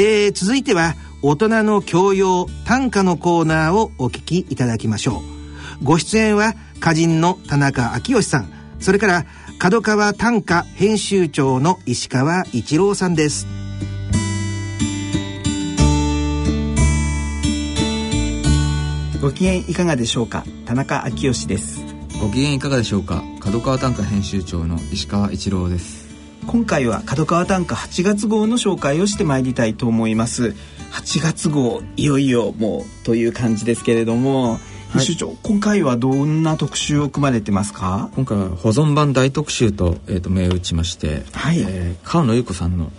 [0.00, 5.24] えー、続いては大人の教養短歌のコーナーをお聞きいただきましょ
[5.80, 5.84] う。
[5.84, 8.48] ご出演は歌人の田中昭義さん。
[8.78, 9.26] それから
[9.58, 13.48] 角川短歌編集長の石川一郎さんです。
[19.20, 20.44] ご機嫌いかがでしょうか？
[20.64, 21.82] 田中昭義です。
[22.20, 23.24] ご機嫌いかがでしょうか？
[23.40, 26.07] 角川短歌編集長の石川一郎です
[26.48, 30.54] 今回は角川短歌8月号の紹介をしてまいりたいと思います。
[30.92, 34.58] 8月号いよいよもうという感じですけれども
[34.94, 38.08] 編集長、今回はどんな特集を組まれてますか？
[38.16, 41.60] 今回は保存版大特集と,、えー、と銘打ちまして、はい。
[41.60, 42.90] えー、川野優子さんの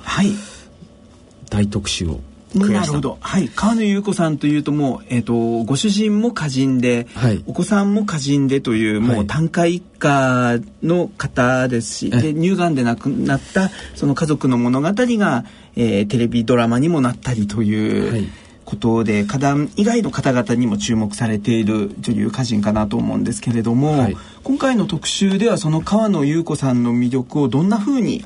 [1.49, 2.19] 大特集を
[2.55, 3.17] なるほど。
[3.21, 3.49] はい。
[3.49, 18.27] 川野優子さんというともう、えっ、ー、と、ご主人も歌人で、はい、お子さんも歌人でという、もう短歌一家の方ですし、で、乳がんで亡くなった、その家族の物語が、えー、テレビドラマにもなったりという、はい。
[18.69, 28.23] ことで花壇以外の方々にも注目されている女優歌人かなと思うんですけれども、はい、今回の特集ではその川野優子さんの魅力をどんなふうに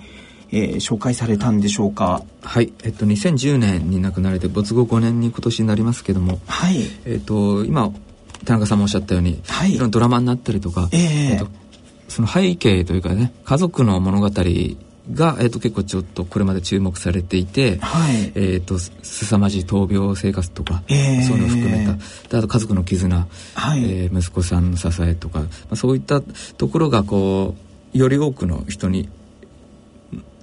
[0.54, 2.24] えー、紹介されたんでしょうか？
[2.44, 2.72] はい。
[2.84, 6.40] えっと2010年に亡くなられて没後5年に今年になりますけども。
[6.46, 6.78] はい。
[7.06, 7.92] えっと今
[8.46, 11.48] 田中さんもおっしゃったように、はい、いろんなドラマになったりとか、えー、えっと、
[12.10, 22.38] その背景というかね家族の物語が、えーと、結構ちょっとこれまで注目されていて、はい、えーと、すさまじい闘病生活とか、えー、そういうのを含めた。
[22.38, 27.56] あと家族の絆、はい、えー、息子さんの支えとか、まあ、そういったところがこ
[27.94, 29.10] うより多くの人に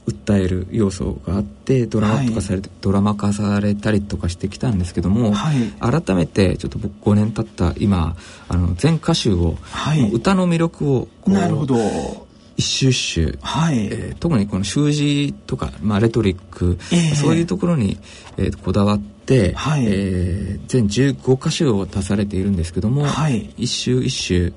[0.06, 8.16] 訴える要素があってドラマとかされて、はい、ドラマ化されたりとかしてきたんですけども、はい、改めてちょっと僕5年経った今
[8.48, 11.76] あの全歌集を、はい、歌の魅力をなるほど。
[12.56, 13.86] 一周一周、はい。
[13.86, 17.96] えー、特にこの習字とか、まあ、レトリック、えー、そういうところに、
[18.36, 19.86] えー、こだわって、はい。
[19.86, 24.52] えー、全15歌集を足されているんですけども、はい、一周一周、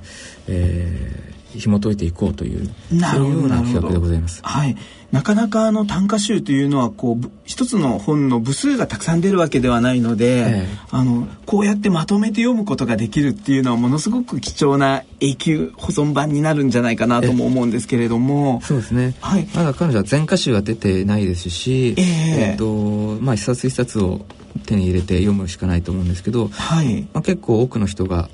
[0.49, 4.41] えー、紐解いていこうというそういうような企画でございます。
[4.43, 4.75] はい、
[5.13, 19.13] なかなかあの短歌集というのはこう一つの本の部数がたくさん出るわけではないので、ええ、あのこうやってまとめて読むことができるっていうのはものすごく貴重な永久保存版になるんじゃないかなとも思うんですけれども、そうですね。
[19.21, 19.47] はい。
[19.53, 24.25] まだ彼女は全歌集は出てないですし、えっとまあ一冊一冊を
[24.65, 27.03] 手に入れて読むしかないと思うんですけど、はい。
[27.13, 28.29] まあ結構多くの人が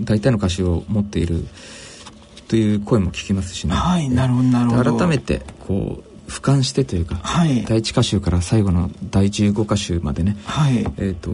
[0.00, 1.44] 大体の歌詞を持っている。
[2.48, 3.74] という声も聞きますしね。
[3.74, 4.96] はい、なるほど、なるほど。
[4.96, 11.30] 改めて、こう、俯瞰してというか、はい、第一歌集から最後の第15歌集までね、はい、えっ、と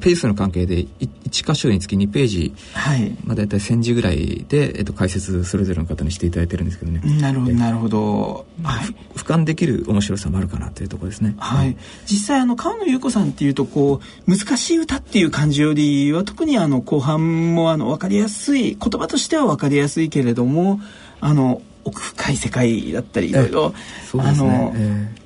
[0.00, 3.16] ペースの関係で1箇所につき2ページ、はい。
[3.24, 7.00] まあ、大体1000字ぐらいで、えっと、解説それぞれの方にしていただいてるんですけどね。
[7.20, 11.34] なるほどなるほど、はい、俯瞰できる面白さもあるかなというところですね。
[11.38, 20.80] はい、実際あの川野優子さんっていうとこう難しい歌っていう感じよりは特にあの後半もあの分かりやすい言葉としては分かりやすいけれども
[21.20, 23.74] あの奥深い世界だったりいろいろ、
[24.18, 24.72] あの、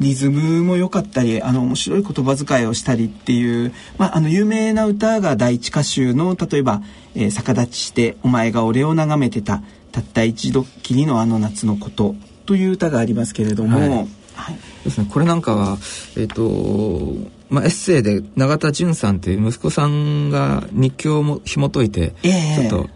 [0.01, 6.83] リズムも良かったりあの面白い言葉遣いをしたりっていう、まあ、あの有名な歌が第一歌集の例えば、
[7.15, 9.62] えー「逆立ちしてお前が俺を眺めてた
[9.93, 12.15] たった一度きりのあの夏のこと」
[12.47, 13.79] という歌がありますけれども。
[13.79, 14.09] はい。
[14.37, 15.09] はい、ですね。
[15.11, 15.79] これなんかは
[16.17, 22.91] えっ、ー、とまあ、エッセイで永田純さんという息子さんが日記をも紐解いて、えー、ちょっと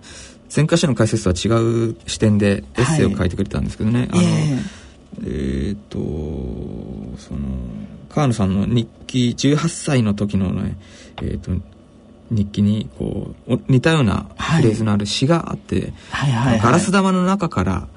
[0.55, 4.21] 前回者の解説とは違う視点でエッセイを書いてくれたんですけどね、はい、あの
[5.23, 5.99] えー、っと
[7.21, 7.41] その
[8.09, 10.77] 川野さんの日記18歳の時のね、
[11.23, 11.53] えー、っと
[12.31, 17.89] 日記にこう似たようなフレーズのある詩があって、はいはいはい、ガラス玉の中から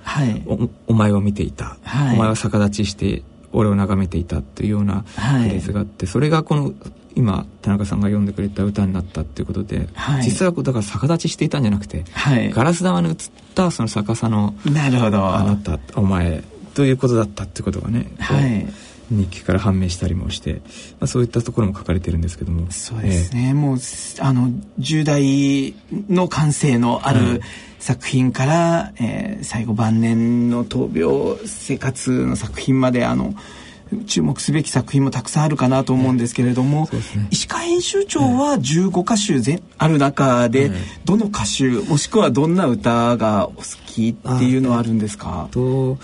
[0.45, 6.73] おお前を見ていた、はい、お前は逆立ちして俺を眺めていたっていうようなフレーズがあって、それがこの
[7.15, 13.15] 今田中さんが読んでくれた歌になったっていうことで、はい、実はだから逆立ちしていたんじゃなくて、はい、ガラス玉に映っ
[13.53, 15.23] たその逆さのなるほど。
[15.35, 18.65] あなたお前ということだったってことがね、はい、
[19.13, 20.61] 日記から判明したりもして、
[20.99, 22.71] まあ、そういったところも書かれてるんですけども。
[22.71, 23.77] そうですね、えー、もう
[24.19, 24.49] あの
[24.79, 25.75] 10代
[26.09, 27.41] の感性のある、
[27.83, 33.33] 作品から、えー、最後晩年の闘病生活の作品まであの
[34.07, 40.71] 注目すべき作品もたくさんあるかなと思うんですけれども、ね、石川編集長は15歌集ぜある中で、
[41.03, 45.49] どの歌集もしくはどんな歌がお好きっていうのはあるんですか？
[45.51, 45.97] と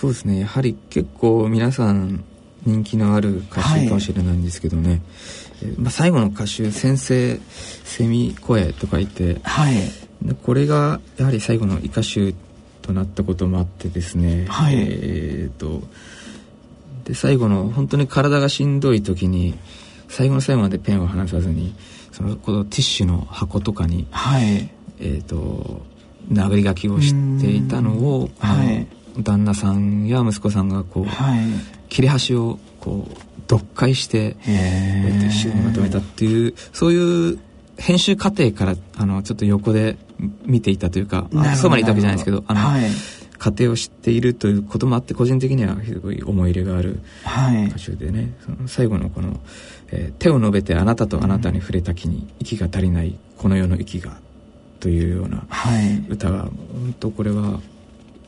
[0.00, 0.40] そうですね。
[0.40, 2.24] やはり結構皆さん
[2.64, 5.02] 人気のある歌集かもしれないんですけどね、
[5.62, 7.38] はい、まあ、最後の歌集「先生
[7.84, 9.74] セミ声」とか言って、はい、
[10.42, 12.34] これがやはり最後の歌集
[12.80, 15.82] となったこともあってですね、はい、えーと
[17.04, 19.58] で最後の本当に体がしんどい時に
[20.08, 21.74] 最後の最後までペンを離さずに
[22.10, 25.82] そのこのティッシュの箱とかに、はい、えっ、ー、と
[26.32, 28.86] 殴り書きをしていたのを、はい、
[29.22, 31.40] 旦那さんや息子さんがこう、はい、
[31.88, 33.14] 切れ端をこう
[33.50, 37.38] 読解して一週にまとめたっていうそういう
[37.78, 39.96] 編集過程からあのちょっと横で
[40.44, 42.82] 見ていたというかそばにいたわけじゃないですけどあの、はい、
[43.38, 47.00] 過程を知っているということもあって個人的にはすごい思い入れがある
[47.68, 49.40] 歌手でね、その最後のこの、
[49.90, 54.18] えー「手を述べてあなたとあなたに触れた気に息が足りないこの世の息が」
[54.78, 55.44] というような
[56.08, 57.60] 歌が、本当これは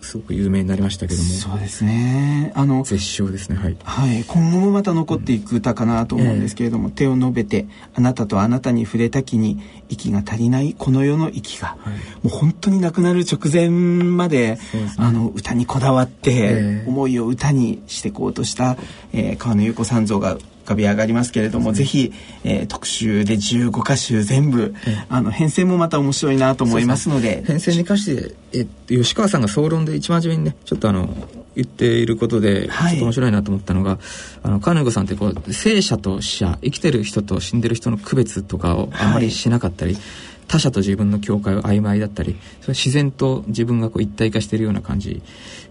[0.03, 1.29] すごく有名になりましたけども。
[1.29, 2.53] そうですね。
[2.55, 6.91] あの絶唱ですねはい、はい、今後もまた残っていく歌かなと思うんですけれども、うん。
[6.91, 14.59] えー、手を述べてあなたとあなたに触れた気に息が足りないこの世の息が、はい、もう本当に亡くなる直前まで、ね、
[14.99, 18.77] あの歌にこだわって、えー、思いを歌にしていこうとした、
[19.13, 22.13] えー、川野優子さん像が浮かび上がりますけれども、ね、ぜひ、
[22.45, 24.75] えー、特集で15歌集全部、
[25.09, 27.43] あの編成もまた面白いなと思いますので。
[27.47, 31.09] 編成に関してえ吉川さんが総論で一番初めにねちょっとあの
[31.55, 33.99] 言っていることで、ちょっと面白いなと思ったのが、
[34.43, 40.03] あの、カーネゴさんってこう、生者と死者、生きてる人と死んでる人の区別とかをあまりしなかったり、はい、
[40.49, 45.23] 他者と自分の境界を曖昧だったり、それ自然と自分がこう一体化しているような感じ。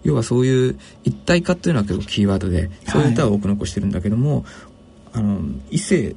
[0.03, 4.44] 要はそういう一体化っていうのは結構キーワードで、そういう歌を多く残してるんだけども、はい、
[5.13, 6.15] あの、異性、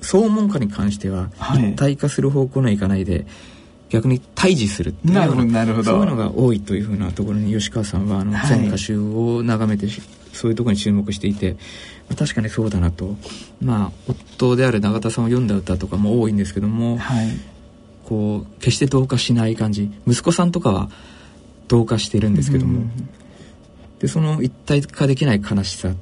[0.00, 3.26] 総門家に関しては、一体化する方向にはいかないで、
[3.90, 9.86] 逆に対峙するっていうようなそういうのが多いというふうなところに吉川さんはあの全歌集を眺めて、
[10.32, 11.56] そういうところに注目していて
[12.16, 13.16] 確かにそうだなと。
[13.62, 17.28] まあ夫である永田さんを読んだ歌とかも多いんですけども、はい、
[18.04, 19.90] こう決して同化しない感じ。
[20.06, 20.90] 息子さんとかは
[21.66, 22.82] 同化してるんですけども、
[24.00, 25.94] でその一体化できない悲しさ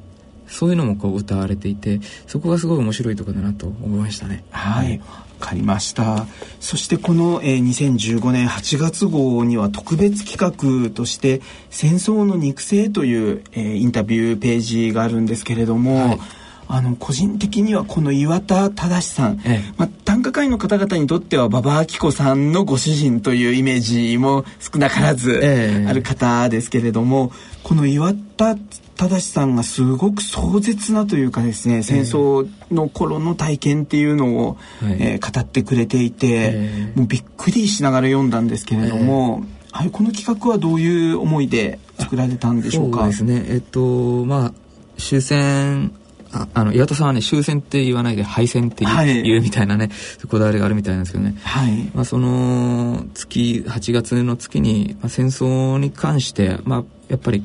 [0.49, 4.45] そういうのもこう歌われていてそこがすごい面白いところだなと思いましたね。
[4.51, 5.01] はい、
[5.41, 6.27] かりました。
[6.61, 11.41] そしてこの、えー、2015年8月号には特別企画として
[11.71, 16.19] 「戦争の肉声」という、えー、インタビューページがあるんですけれども、はい、
[16.69, 25.41] あの個人的にはこの岩田忠さん、ええ、まあ、短歌界の方々にとっては馬場明子さんのご主人というイメージも少なからず
[25.89, 28.57] ある方ですけれども、え、この岩田
[28.97, 43.01] 正さんがすごく壮絶なというかですね戦争の頃の体験っていうのを、えー、えー、語ってくれていて、えー、もうびっくりしながら読んだんですけれども、えー、はい、この企画はどういう思いで作られたんでしょうか？
[43.01, 43.45] そうですね。
[43.49, 44.53] えっとまあ
[44.97, 45.93] 終戦
[46.33, 49.91] ああの岩田さんはね終戦って言わないで敗戦って言うはい、言うみたいなね
[50.29, 51.91] こだわりがあるみたいなんですけどね、はい。
[51.95, 57.43] まあ、その月8月の月に、まあ、戦争に関して、まあ、やっぱり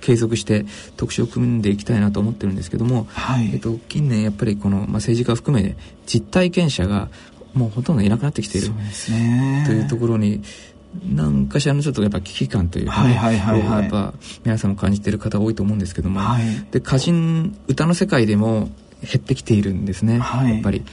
[0.00, 0.66] 継続して
[0.96, 7.08] 特集を組んでいきたいなと思ってるんですけども、はい、えっと、近年やっぱりこの、まあ、政治家含めて実体験者が
[7.54, 8.68] もうほとんどいなくなってきている。
[9.66, 10.42] というところに
[11.02, 14.14] 何かしらのちょっとやっぱ危機感というかね、はいはいやっぱ
[14.44, 18.70] 皆さんも感じている方多いと思うんですけども、はい、で歌人歌の世界でも
[19.02, 20.84] 減ってきているんですね、はい、やっぱり。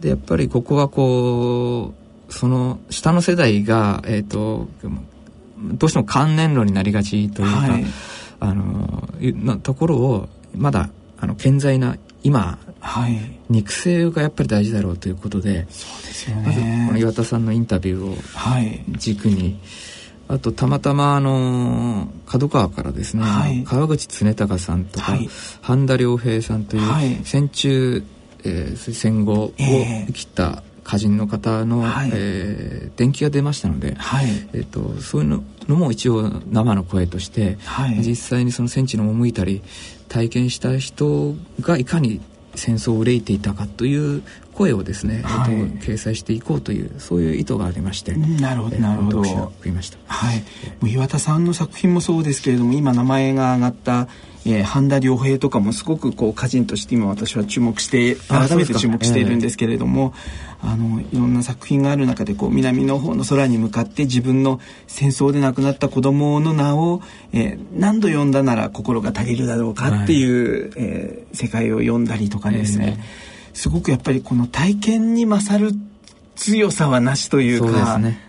[0.00, 1.94] でやっぱりここはこ
[2.28, 4.68] うその下の世代が、えーと、
[5.56, 7.84] どうしても観念論になりがちというか、はい、
[8.40, 16.42] あののところをまだあの健在な今、はい、肉声がやっぱり大事だろうということでそうですよね。
[16.44, 19.42] まずこの岩田さんのインタビューを軸に、
[20.28, 25.16] はい、あとたまたまあの角川からですね、はい、川口常隆さんとか、
[25.62, 28.02] 半田良平さんという戦中、
[28.42, 39.62] えー、戦後を生きた歌人の方の、はい、えー、電気が出ましたので、はい、えーと、そういうのも一応生の声として、はい、実際にその戦地の赴いたり
[40.08, 42.20] 体験した人がいかに
[42.54, 44.22] 戦争を憂いていたかという
[44.54, 49.24] 声をですね、はい、えっと、掲載していこうというそういう意図がありましてなるほどなるほど。
[49.24, 50.44] 読みました、はい、も
[50.84, 54.08] う岩田さんの作品もそうですけれども今名前が挙がった
[54.48, 60.14] えー、半田良平とかもすごくこう歌人として今私は注目して改めて注目しているんですけれども
[60.62, 75.72] あのいろんな作品がある中でこう南の方の空に向かって自分の戦争で亡くなった子供の名を、えー、何度読んだなら心が足りるだろうかっていう、はい、えー、世界を読んだりとかですね、えー、すごくやっぱりこの体験に勝る
[76.36, 78.20] 強さはなしというか、ね、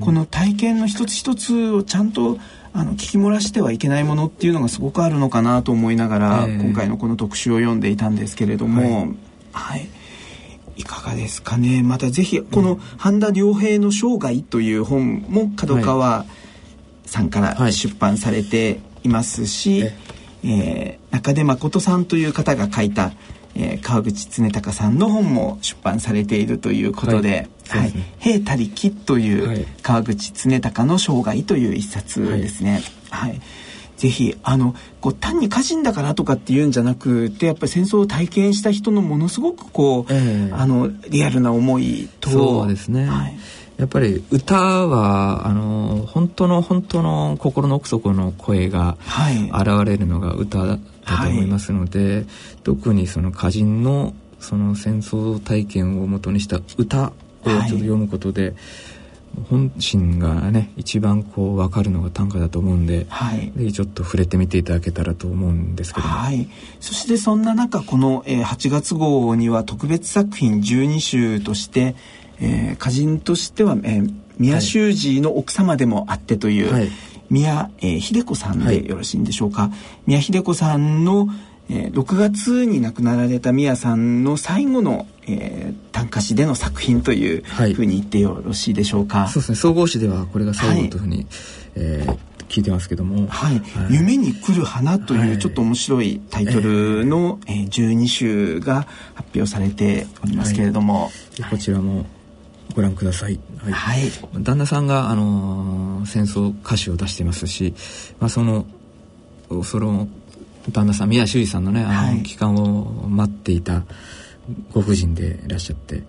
[0.00, 2.38] この体験の一つ一つをちゃんと
[2.72, 9.16] あの聞き漏らしてはいけないものっていうのがすごくあるのかなと思いながら、えー、今回のこの特集を読んでいたんですけれども、はい、
[9.52, 9.88] はい、
[10.76, 11.82] いかがですかね。
[11.82, 16.26] またぜひこの半田良平の生涯という本も角川
[17.06, 19.92] さんから出版されていますし、はい、
[20.44, 23.12] えー、中出誠さんという方が書いた、
[23.54, 32.82] えー、川口常隆さんの本も出版されているということで「はい、ね、兵たりき」という川口常隆の生涯という一冊ですね。
[33.10, 33.40] はい、はい
[33.96, 43.38] ぜひあのこう単に歌人だからとかっていうんじゃなくてやっぱり戦争を体験した人のものすごくこう、えー、あのリアルな思いとそうですね、はい、
[43.78, 48.98] やっぱり歌はあの本当の本当の心の奥底の声が
[49.52, 50.82] 現れるのが歌だと
[51.28, 52.26] 思いますので、はい、
[52.64, 57.12] 特にその歌人のその戦争体験をもとにした歌を
[57.50, 58.54] ちょっと読むことで、はい
[59.50, 66.48] 本心がね一番こう分かるのが短歌だと思うんで,、はい、ぜひちょっと触れてみていただけたらと思うんですけども、はい、
[66.80, 71.94] そしてそんな中この、えー、8月号には特別作品12集として、
[72.40, 76.88] えー、歌人としては、えー、宮修司の奥様でもあってという、はい、
[77.28, 79.72] 宮、えー、秀子さんでよろしいんでしょうか、はい、
[80.06, 81.28] 宮秀子さんの、
[81.68, 89.56] えー、6月に亡くなられた宮さんの最後の、えー、短歌詩での作品というふうに言ってよろしいでしょうか、はい、そうですね。
[89.56, 91.26] 総合詩ではこれが最後というふうに、はい、
[91.76, 92.18] えー、
[92.48, 101.10] 聞いてますけども、はい、はい、夢に来る花」というちょっと面白いタイトルの、えー、えー、12集が発表されておりますけれども、
[101.50, 102.06] こちらも
[102.74, 103.40] ご覧ください。
[103.58, 103.72] はい。
[103.72, 104.10] はい、
[104.42, 107.74] 旦那さんが、あのー、戦争歌詞を出していますし、
[108.20, 108.66] まあ、その、
[109.64, 110.08] その、
[110.72, 113.84] 旦那さん、宮修司さんのね、あの、期間を待っていた
[114.72, 116.04] ご婦人でいらっしゃって、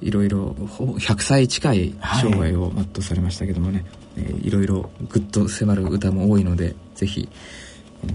[0.00, 3.84] いろいろ、100歳近い生涯を全うされましたけどもね、
[4.16, 7.28] はい、えー、いろいろぐっと迫る歌も多いので、ぜひ、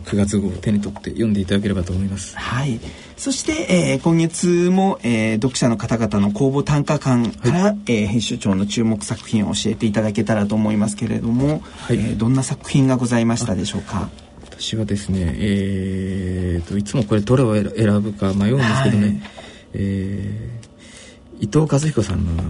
[0.05, 2.38] 9月号を手に取って読んでいただければと思います。
[2.38, 2.79] はい。
[3.17, 14.09] そして、えー、今月も、えー、読者の方々の公募短歌館から、はい、えー、編集長の注目作品を教えていただけたらと思いますけれども、はい、えー、どんな作品がございましたでしょうか？
[14.60, 19.20] 私はですね、えーと、いつもこれどれを選ぶか迷うんですけどね、はい、
[19.74, 22.44] えー、伊藤和彦さんの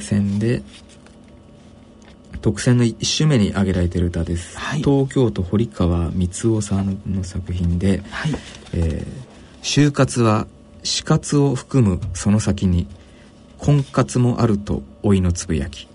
[0.00, 0.62] 選で、はい
[2.40, 8.32] 特選の1首目に挙げられている歌です、はい、東京都堀川光夫さんの作品で、はい、
[8.74, 10.48] えー、就活は
[10.82, 12.88] 死活を含むその先に
[13.58, 15.86] 婚活もあると老いのつぶやき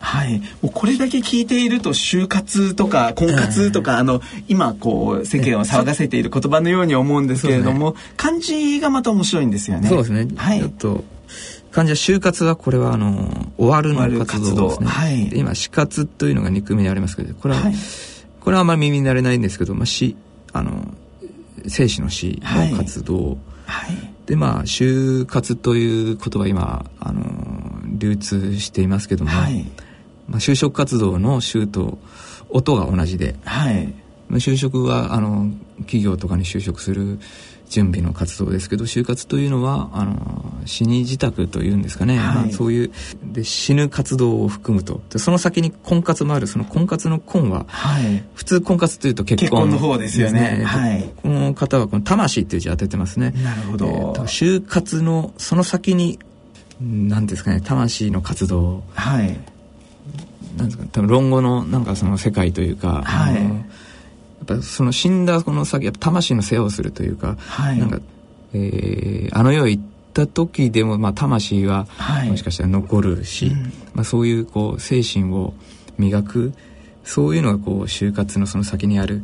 [0.00, 9.88] はい、もうこれだけ聞いていると就活とか婚活とか、あの今こう世間を騒がせている言葉のように思うんですけれども、ね、漢字がまた面白いんですよね。
[9.88, 10.26] そうですね。
[10.36, 10.70] はい。
[10.70, 11.04] と
[11.70, 17.74] 患者就活はこれはあの終わるの活動ですね、はい、今死活というのが憎みにありますけどこれは、はい、
[18.40, 20.16] これはあんまり耳になれないんですけど、まあ、死
[20.52, 20.92] あの
[21.68, 27.22] 生死の死の活動、はい、でまあ就活という言葉今あの
[27.84, 29.64] 流通していますけども、はい
[30.30, 31.98] まあ、就職活動の就と
[32.48, 33.86] 音が同じで、はい。
[34.28, 37.18] まあ、就職はあの企業とかに就職する
[37.68, 42.92] 準備の活動ですけど就活というのはあの死に自宅というんですかね、はい、まあ、そういう
[43.24, 45.00] で死ぬ活動を含むと。
[45.10, 46.46] でその先に婚活もある。
[46.46, 53.32] その婚活の婚は、はい、普通婚活というと結婚、の方ですよね、はい、この方はこの魂っていう字当ててますね。
[53.42, 56.18] なるほど、えー、就活のその先に
[56.80, 59.38] 何ですかね魂の活動はい
[60.56, 68.00] なんですか多分論語のなんかその世界というか、はい、やっぱその死んだこの先やっぱ魂の世話をするというか、はい、なんか、
[68.52, 71.86] えー、あの世行った時でも、まあ、魂は
[72.28, 73.62] もしかしたら残るし、はいうん、
[73.94, 75.54] まあ、そういうこう精神を
[75.98, 76.52] 磨く
[77.04, 79.22] そういうのがこう就活のその先にある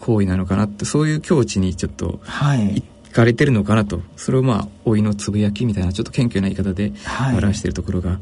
[0.00, 6.92] 行為なのかなってそういう境地にちょっと行かれてるのかなと、それをまあ老いのつぶやきみたいなちょっと謙虚な言い方で
[7.32, 8.20] 表しているところが、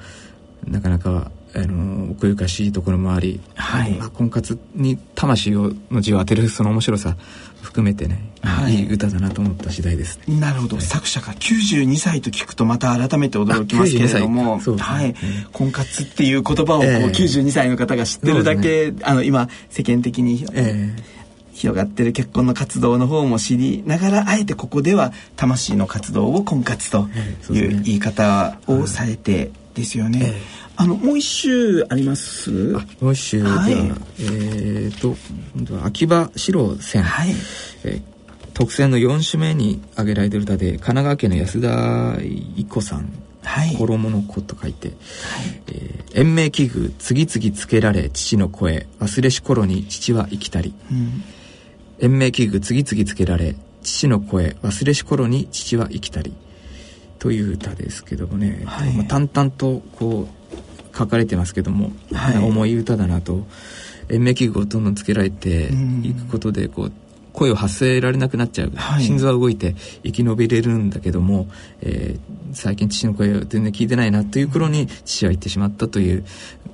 [0.66, 3.92] なかなかあの奥ゆかしいところもあり、はい。
[3.92, 7.16] まあ、婚活に魂をの字を当てるその面白さ
[7.60, 15.14] 含めてね、はい、いい歌だなと思った次第です、ね、なるほど、はい、作者が92歳と聞くとまた改めて驚きますけれども、ね、はい、
[15.52, 21.02] 婚活っていう言葉をこう、えー、92歳の方が知ってるだけ、ね、あの今世間的に、えー、
[21.52, 27.08] 広がってる結婚の活動の方も知りながらあえてここでは魂の活動を婚活と
[27.50, 30.20] いう言い方をされてですよね。
[30.22, 32.50] えーあのもう一周あります？
[33.00, 33.42] もう一周。
[33.42, 35.14] では、はい、えっ、と
[35.54, 37.30] 今度は秋葉四郎線、はい。
[37.84, 38.02] えー、
[38.54, 42.18] 特選の4種目に挙げられてる歌で神奈川県の安田
[42.56, 43.12] 一子さん。
[43.44, 44.96] はい、衣の子と書いて、はい。
[45.66, 48.86] えー、延命器具次々つけられ父の声。
[49.00, 51.24] 忘れし頃に父は生きたり、うん、
[51.98, 54.56] 延命器具次々つけられ父の声。
[54.62, 56.32] 忘れし頃に父は生きたり
[57.22, 63.46] という歌ですけどもね、はい、まあ、淡々とこう書かれてますけども、はい、重い歌だなと。
[64.08, 65.70] 延命器具をどんどんつけられて
[66.02, 66.92] いくことでこう
[67.32, 71.46] 声を発せられなくなっちゃう、はい、心臓は動いて生き延びれるんだけども、
[71.80, 76.24] えー、最近父の声を全然聞いてないなという頃に父は言ってしまったという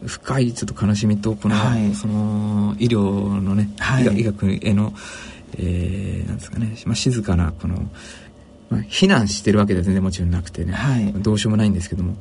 [0.07, 3.03] 深いちょっと悲しみとこの、はい、その医療
[3.43, 4.95] のね、はい、医学への、
[5.59, 7.89] えー、なんですかね、まあ、静かなこの、
[8.71, 12.17] まあ、避難してるわけでは全然もちろんなくてね、はい、どうしようもないんですけども。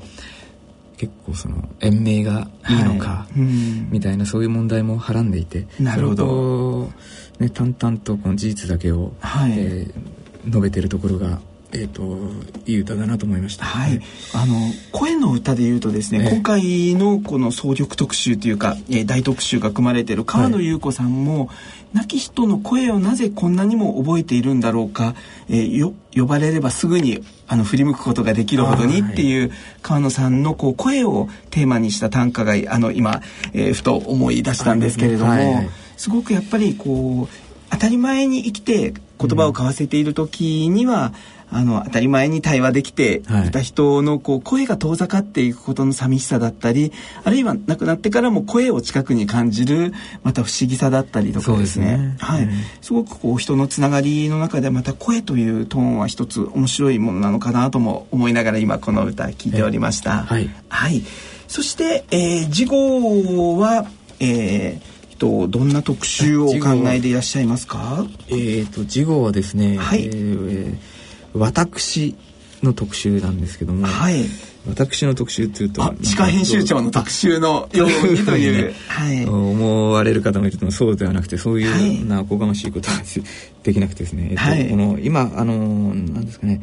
[0.98, 5.68] 結構その延命がいいのか、みたいなそういう問題もはらんでいて。
[5.80, 6.92] なるほど。
[7.40, 11.40] ね、淡々とこの事実だけを、はい、えー、述べてるところが
[11.74, 12.18] えーと、
[12.66, 14.00] いい歌だなと思いました、はい、
[14.34, 14.56] あの
[14.92, 21.54] 声の歌でいうとですね、えー、今回のこの総力特集というか、えー、大特集が組まれている川野優子さんも、は
[21.94, 25.16] い、亡き人の声をなぜこんなにも覚えているんだろうか、
[25.50, 33.22] えー、よ呼ばれればすぐにあの振り向くことができるほどにっていう川野さんのこう声をテーマにした短歌があの今、
[33.54, 35.54] えー、ふと思い出したんですけれども、はい。
[35.54, 41.14] はい、すごくやっぱりこう当たり前に生きて言葉を交わせている時には、うん、
[41.50, 43.52] あの当たり前に対話できてい。
[43.52, 46.92] た人のこう声が遠ざかっていくことの寂しさだったり
[47.24, 52.52] あるいは亡くなってからも声を近くに感じるまた不思議さだったりとかですね、ね、はい、うん、
[52.82, 60.24] すごくこう人のつながりの中でまた声というトーンは一つ面白いものなのかなとも思いながら今この歌聞いておりました。
[60.24, 61.04] はい、はい、
[61.48, 63.86] そして、えー、次号は、
[64.20, 68.06] えーとどんな特集をお考えでいらっしゃいますか？
[68.28, 70.78] えっ、ー、と次号はですね、はい、えー、
[71.34, 72.16] 私
[72.64, 74.26] の特集なんですけども、はい、
[74.68, 83.02] 私の特集っていうと歯科編集長の特集のようにという、ね、はい、思われる方もいるとそうではなくてそういうなおこがましいことは
[83.64, 86.62] できなくてですね、はい、えっと、この今あのなんですかね。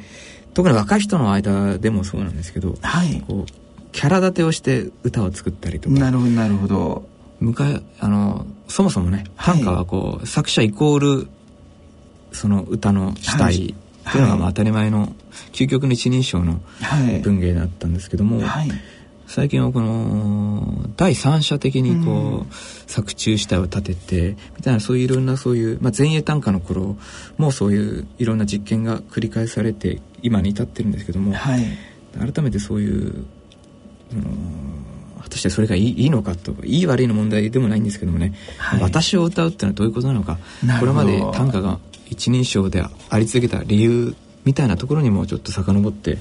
[0.52, 5.98] 特に若い人の間でもそうなんですけど、はい、こうキャラ立てをして歌を作ったりとか。
[5.98, 7.08] なるほどなるほど。
[7.40, 11.28] 昔あのそもそもね短歌はこう、はい、作者イコール
[12.32, 13.74] その歌の主体
[14.08, 15.12] っていうのがまあ当たり前の
[15.52, 16.60] 究極の一人称の
[17.22, 18.70] 文芸だったんですけども、はい、
[19.26, 22.54] 最近はこの第三者的にこう、
[22.90, 26.96] 作中主体を立ててみたいなそういういろんなそういう、まあ、前衛短歌の頃
[27.38, 31.64] もそういういろんな実験が繰り返されて今に至ってるんですけども、はい、
[32.18, 33.24] 改めてそういう、
[34.12, 34.84] うん
[35.24, 40.38] 果たしてそれがいいいいのかといい悪いの問題でもないんですけどもね、はい、私を歌うっていうのはどういうことなのか
[40.78, 41.78] これまで短歌が
[42.14, 46.18] 一人称であり続けた理由みたいなところにもちょっと遡って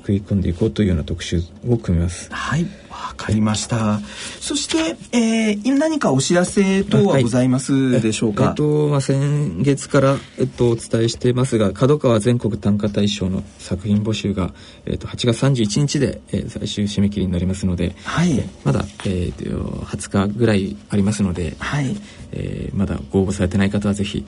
[0.00, 2.28] 食い込んでいこうというような特集を組みます。
[2.32, 4.00] はいわかりました。
[4.40, 8.42] そして、えー、今何かお知らせ等はございますでしょうか？
[8.42, 14.52] はい、えっと、まあ、先月から、えっと、お伝えしていますが、角川全国短歌大賞の作品募集が、
[14.86, 19.44] えっと、8月31日で、えー、最終締め切りになりますので、はい、まだ、えー、と
[19.86, 21.96] 20日ぐらいありますので、はい、
[22.32, 24.24] えー、まだご応募されてない方はぜひ、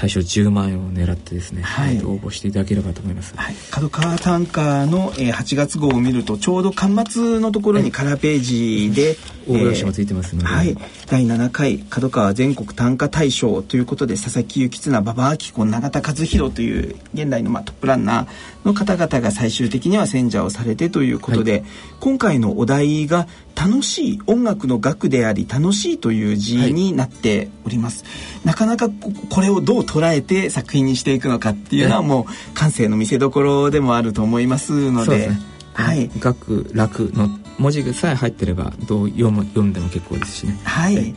[0.00, 3.34] 対象10万円を狙ってですね、はい、応募していただければと思います。
[3.36, 10.74] はい、角川短歌の、えー、8月号を見るとちょうど巻末のところにカラーページで、応募用紙もついてますので、はい、
[11.06, 21.64] 第7回角川全国短歌大賞ということで佐々木幸綱馬場明子永田和弘という現代の、まあ、トップランナーの方々が最終的には選者をされてということで、はい、
[22.00, 28.10] 今回のお題が楽しい音楽の楽であり楽しいという字になっております、は
[28.44, 28.88] い、なかなか
[29.30, 35.30] これをどう捉えて作品にしていくのかっていうのはもう感性の見せ所でもあると思いますので。
[35.72, 40.58] はい、楽楽の文字さえ入ってればどう読む読んでも結構ですしね。
[40.64, 41.14] はい、はい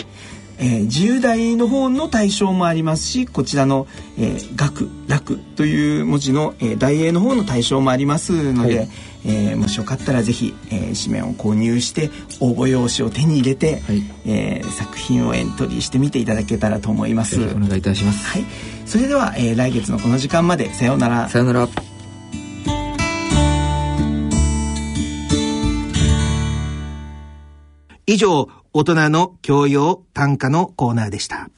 [0.60, 3.88] えー、自由題の方の対象もありますしこちらの
[4.18, 8.89] 「えー、学楽」という文字の、えー、題詠の方の対象もありますので、はい、
[9.26, 17.42] えー、もしよかったらぜひ、えー、紙面を購入して応募用紙を手に入れて、はい、えー、作品をエントリーしてみていただけたらと思います。
[17.42, 18.26] お願いいたします。
[18.26, 18.46] はい、
[18.86, 21.30] それでは、えー、来月のこの時間までさようなら。
[21.30, 21.93] さようなら。
[28.06, 31.50] 以上、大人の教養短歌のコーナーでした。